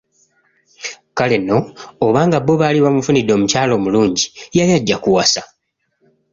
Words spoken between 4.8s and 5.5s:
kuwasa.